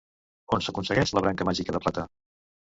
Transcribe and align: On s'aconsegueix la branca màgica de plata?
On 0.55 0.63
s'aconsegueix 0.67 1.13
la 1.17 1.23
branca 1.27 1.47
màgica 1.51 1.77
de 1.77 1.83
plata? 1.85 2.07